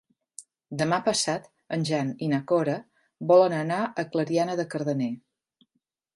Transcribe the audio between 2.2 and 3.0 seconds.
i na Cora